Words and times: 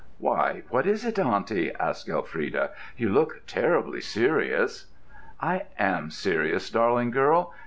"Why, 0.17 0.63
what 0.71 0.87
is 0.87 1.05
it, 1.05 1.19
auntie?" 1.19 1.71
asked 1.75 2.09
Elfrida: 2.09 2.71
"you 2.97 3.07
look 3.09 3.43
terribly 3.45 4.01
serious." 4.01 4.87
"I 5.39 5.67
am 5.77 6.09
serious, 6.09 6.71
darling 6.71 7.11
girl. 7.11 7.53